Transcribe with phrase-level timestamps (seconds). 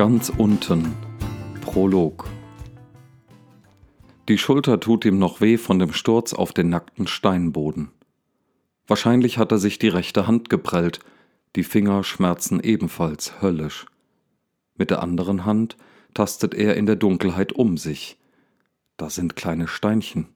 [0.00, 0.94] Ganz unten.
[1.60, 2.26] Prolog.
[4.30, 7.90] Die Schulter tut ihm noch weh von dem Sturz auf den nackten Steinboden.
[8.86, 11.00] Wahrscheinlich hat er sich die rechte Hand geprellt,
[11.54, 13.84] die Finger schmerzen ebenfalls höllisch.
[14.74, 15.76] Mit der anderen Hand
[16.14, 18.16] tastet er in der Dunkelheit um sich.
[18.96, 20.28] Da sind kleine Steinchen.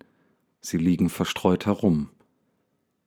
[0.60, 2.10] Sie liegen verstreut herum.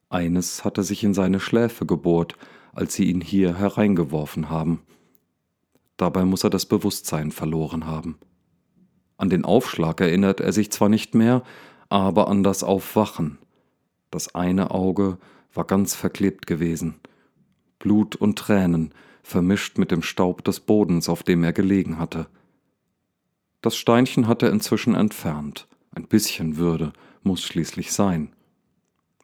[0.09, 2.35] Eines hat er sich in seine Schläfe gebohrt,
[2.73, 4.81] als sie ihn hier hereingeworfen haben.
[5.97, 8.17] Dabei muss er das Bewusstsein verloren haben.
[9.17, 11.43] An den Aufschlag erinnert er sich zwar nicht mehr,
[11.89, 13.39] aber an das Aufwachen.
[14.11, 15.17] Das eine Auge
[15.53, 16.95] war ganz verklebt gewesen.
[17.79, 22.27] Blut und Tränen, vermischt mit dem Staub des Bodens, auf dem er gelegen hatte.
[23.61, 25.67] Das Steinchen hat er inzwischen entfernt.
[25.91, 28.33] Ein bisschen Würde muss schließlich sein.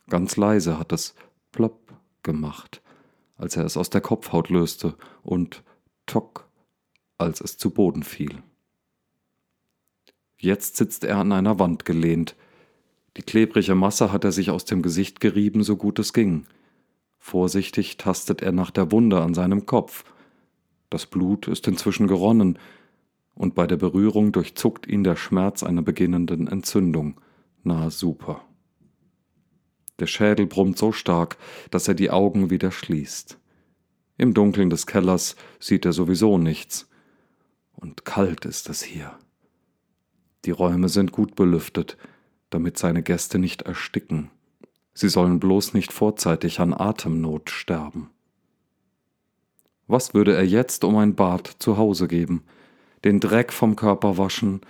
[0.10, 1.16] Ganz leise hat es
[1.52, 2.82] plopp gemacht,
[3.38, 5.64] als er es aus der Kopfhaut löste, und
[6.06, 6.50] tock
[7.18, 8.42] als es zu Boden fiel.
[10.38, 12.36] Jetzt sitzt er an einer Wand gelehnt.
[13.16, 16.46] Die klebrige Masse hat er sich aus dem Gesicht gerieben, so gut es ging.
[17.18, 20.04] Vorsichtig tastet er nach der Wunde an seinem Kopf.
[20.90, 22.60] Das Blut ist inzwischen geronnen,
[23.36, 27.20] und bei der Berührung durchzuckt ihn der Schmerz einer beginnenden Entzündung.
[27.64, 28.42] Na super.
[30.00, 31.38] Der Schädel brummt so stark,
[31.72, 33.40] dass er die Augen wieder schließt.
[34.18, 36.90] Im Dunkeln des Kellers sieht er sowieso nichts
[37.76, 39.18] und kalt ist es hier.
[40.46, 41.98] Die Räume sind gut belüftet,
[42.50, 44.30] damit seine Gäste nicht ersticken.
[44.94, 48.10] Sie sollen bloß nicht vorzeitig an Atemnot sterben.
[49.88, 52.44] Was würde er jetzt um ein Bad zu Hause geben?
[53.04, 54.62] Den Dreck vom Körper waschen,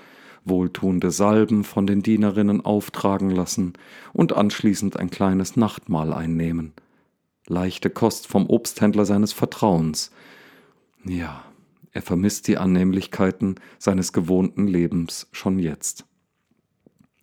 [0.46, 3.74] wohltuende Salben von den Dienerinnen auftragen lassen
[4.12, 6.74] und anschließend ein kleines Nachtmahl einnehmen.
[7.48, 10.12] Leichte Kost vom Obsthändler seines Vertrauens.
[11.04, 11.44] Ja,
[11.94, 16.06] er vermisst die Annehmlichkeiten seines gewohnten Lebens schon jetzt.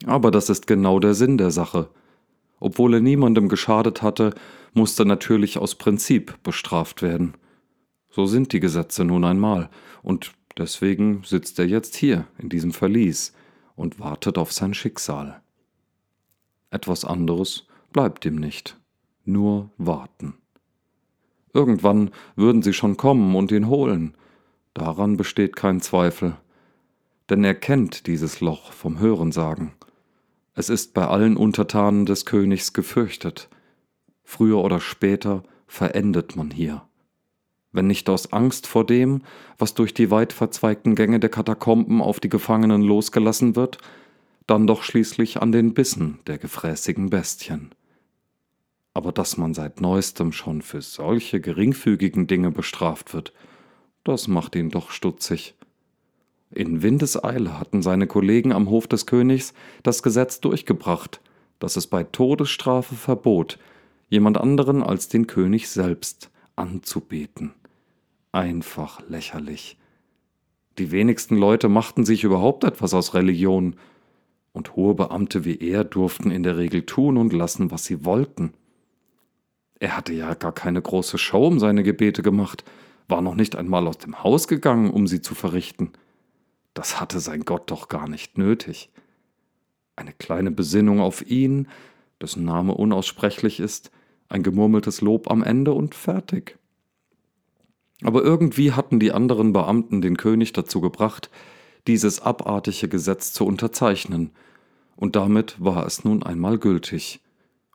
[0.06, 1.90] Aber das ist genau der Sinn der Sache.
[2.60, 4.32] Obwohl er niemandem geschadet hatte,
[4.72, 7.34] musste natürlich aus Prinzip bestraft werden.
[8.10, 9.70] So sind die Gesetze nun einmal,
[10.02, 13.34] und deswegen sitzt er jetzt hier in diesem Verlies
[13.74, 15.42] und wartet auf sein Schicksal.
[16.70, 18.78] Etwas anderes bleibt ihm nicht,
[19.24, 20.34] nur warten.
[21.52, 24.14] Irgendwann würden sie schon kommen und ihn holen,
[24.74, 26.36] Daran besteht kein Zweifel,
[27.28, 29.72] denn er kennt dieses Loch vom Hörensagen.
[30.54, 33.48] Es ist bei allen Untertanen des Königs gefürchtet.
[34.22, 36.82] Früher oder später verendet man hier.
[37.72, 39.22] Wenn nicht aus Angst vor dem,
[39.58, 43.78] was durch die weit verzweigten Gänge der Katakomben auf die Gefangenen losgelassen wird,
[44.46, 47.70] dann doch schließlich an den Bissen der gefräßigen Bestien.
[48.92, 53.32] Aber dass man seit neuestem schon für solche geringfügigen Dinge bestraft wird,
[54.10, 55.54] das macht ihn doch stutzig.
[56.50, 59.54] In Windeseile hatten seine Kollegen am Hof des Königs
[59.84, 61.20] das Gesetz durchgebracht,
[61.60, 63.58] das es bei Todesstrafe verbot,
[64.08, 67.52] jemand anderen als den König selbst anzubeten.
[68.32, 69.78] Einfach lächerlich.
[70.78, 73.76] Die wenigsten Leute machten sich überhaupt etwas aus Religion,
[74.52, 78.52] und hohe Beamte wie er durften in der Regel tun und lassen, was sie wollten.
[79.78, 82.64] Er hatte ja gar keine große Show um seine Gebete gemacht,
[83.10, 85.92] war noch nicht einmal aus dem Haus gegangen, um sie zu verrichten.
[86.74, 88.90] Das hatte sein Gott doch gar nicht nötig.
[89.96, 91.68] Eine kleine Besinnung auf ihn,
[92.20, 93.90] dessen Name unaussprechlich ist,
[94.28, 96.58] ein gemurmeltes Lob am Ende und fertig.
[98.02, 101.30] Aber irgendwie hatten die anderen Beamten den König dazu gebracht,
[101.86, 104.30] dieses abartige Gesetz zu unterzeichnen,
[104.96, 107.20] und damit war es nun einmal gültig,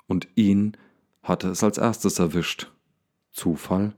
[0.07, 0.77] und ihn
[1.23, 2.71] hatte es als erstes erwischt.
[3.31, 3.95] Zufall?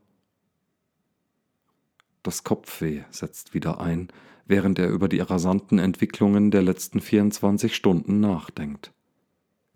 [2.28, 4.10] Das Kopfweh setzt wieder ein,
[4.48, 8.92] während er über die rasanten Entwicklungen der letzten 24 Stunden nachdenkt.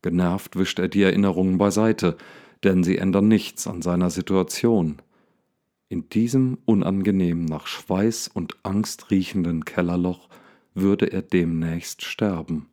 [0.01, 2.18] Genervt wischt er die Erinnerungen beiseite,
[2.65, 5.01] denn sie ändern nichts an seiner Situation.
[5.88, 10.27] In diesem unangenehm nach Schweiß und Angst riechenden Kellerloch
[10.74, 12.68] würde er demnächst sterben,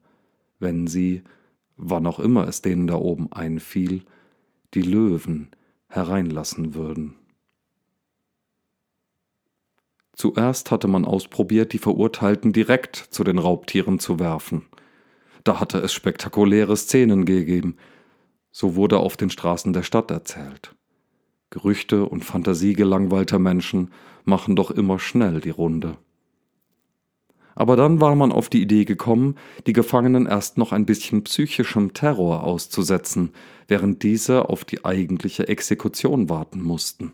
[0.58, 1.22] wenn sie,
[1.76, 4.02] wann auch immer es denen da oben einfiel,
[4.74, 5.52] die Löwen
[5.86, 7.17] hereinlassen würden.
[10.18, 14.66] Zuerst hatte man ausprobiert, die Verurteilten direkt zu den Raubtieren zu werfen.
[15.44, 17.76] Da hatte es spektakuläre Szenen gegeben.
[18.50, 20.74] So wurde auf den Straßen der Stadt erzählt.
[21.50, 23.92] Gerüchte und fantasiegelangweilter Menschen
[24.24, 25.98] machen doch immer schnell die Runde.
[27.54, 29.36] Aber dann war man auf die Idee gekommen,
[29.68, 33.30] die Gefangenen erst noch ein bisschen psychischem Terror auszusetzen,
[33.68, 37.12] während diese auf die eigentliche Exekution warten mussten.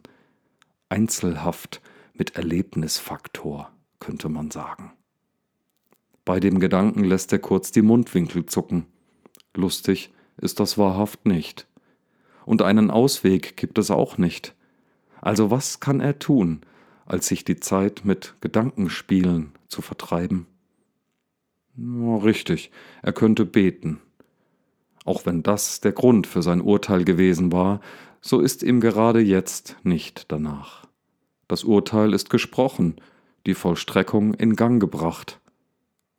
[0.88, 1.82] Einzelhaft
[2.14, 4.92] mit Erlebnisfaktor könnte man sagen.
[6.24, 8.86] Bei dem Gedanken lässt er kurz die Mundwinkel zucken.
[9.54, 11.66] Lustig ist das wahrhaft nicht.
[12.46, 14.54] Und einen Ausweg gibt es auch nicht.
[15.20, 16.60] Also was kann er tun,
[17.04, 20.46] als sich die Zeit mit Gedankenspielen zu vertreiben?
[21.76, 22.70] Oh, richtig,
[23.02, 24.00] er könnte beten.
[25.04, 27.80] Auch wenn das der Grund für sein Urteil gewesen war,
[28.20, 30.86] so ist ihm gerade jetzt nicht danach.
[31.54, 32.96] Das Urteil ist gesprochen,
[33.46, 35.40] die Vollstreckung in Gang gebracht.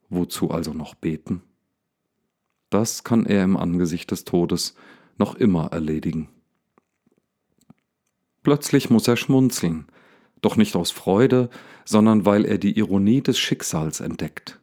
[0.08, 1.42] Wozu also noch beten?
[2.70, 4.76] Das kann er im Angesicht des Todes
[5.18, 6.30] noch immer erledigen.
[8.44, 9.84] Plötzlich muss er schmunzeln,
[10.40, 11.50] doch nicht aus Freude,
[11.84, 14.58] sondern weil er die Ironie des Schicksals entdeckt.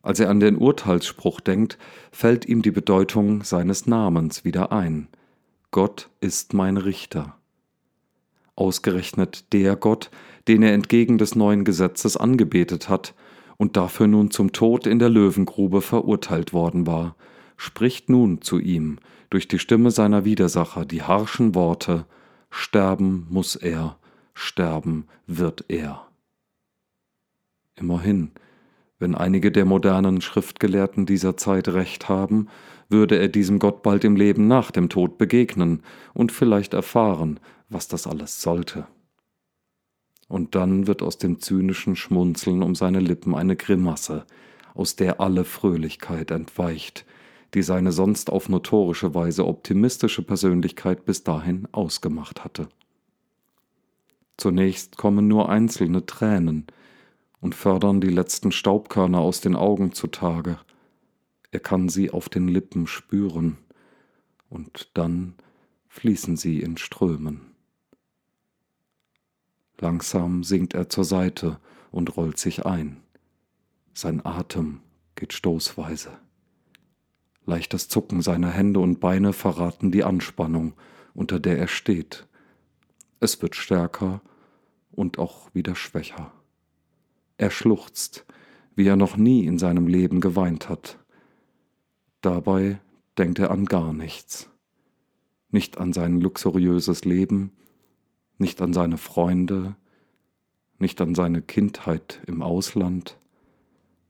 [0.00, 1.76] Als er an den Urteilsspruch denkt,
[2.12, 5.08] fällt ihm die Bedeutung seines Namens wieder ein.
[5.70, 7.36] Gott ist mein Richter.
[8.62, 10.12] Ausgerechnet der Gott,
[10.46, 13.12] den er entgegen des neuen Gesetzes angebetet hat
[13.56, 17.16] und dafür nun zum Tod in der Löwengrube verurteilt worden war,
[17.56, 18.98] spricht nun zu ihm
[19.30, 22.06] durch die Stimme seiner Widersacher die harschen Worte
[22.50, 23.96] Sterben muss er,
[24.32, 26.06] sterben wird er.
[27.74, 28.30] Immerhin,
[29.00, 32.46] wenn einige der modernen Schriftgelehrten dieser Zeit recht haben,
[32.88, 35.82] würde er diesem Gott bald im Leben nach dem Tod begegnen
[36.14, 37.40] und vielleicht erfahren,
[37.72, 38.86] was das alles sollte.
[40.28, 44.24] Und dann wird aus dem zynischen Schmunzeln um seine Lippen eine Grimasse,
[44.74, 47.04] aus der alle Fröhlichkeit entweicht,
[47.54, 52.68] die seine sonst auf notorische Weise optimistische Persönlichkeit bis dahin ausgemacht hatte.
[54.38, 56.66] Zunächst kommen nur einzelne Tränen
[57.40, 60.58] und fördern die letzten Staubkörner aus den Augen zutage.
[61.50, 63.58] Er kann sie auf den Lippen spüren,
[64.48, 65.34] und dann
[65.88, 67.51] fließen sie in Strömen.
[69.82, 71.58] Langsam sinkt er zur Seite
[71.90, 73.02] und rollt sich ein.
[73.94, 74.78] Sein Atem
[75.16, 76.10] geht stoßweise.
[77.46, 80.74] Leichtes Zucken seiner Hände und Beine verraten die Anspannung,
[81.14, 82.28] unter der er steht.
[83.18, 84.20] Es wird stärker
[84.92, 86.30] und auch wieder schwächer.
[87.36, 88.24] Er schluchzt,
[88.76, 91.00] wie er noch nie in seinem Leben geweint hat.
[92.20, 92.78] Dabei
[93.18, 94.48] denkt er an gar nichts.
[95.50, 97.50] Nicht an sein luxuriöses Leben,
[98.42, 99.74] nicht an seine Freunde,
[100.78, 103.16] nicht an seine Kindheit im Ausland,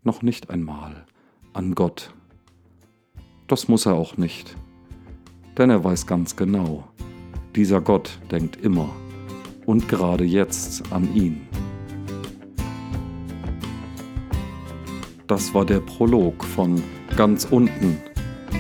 [0.02, 1.06] noch nicht einmal
[1.52, 2.12] an Gott
[3.52, 4.56] das muss er auch nicht.
[5.58, 6.88] Denn er weiß ganz genau,
[7.54, 8.88] dieser Gott denkt immer
[9.66, 11.42] und gerade jetzt an ihn.
[15.26, 16.82] Das war der Prolog von
[17.14, 17.98] Ganz unten,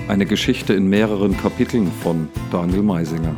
[0.08, 3.34] eine Geschichte in mehreren Kapiteln von Daniel Meisinger.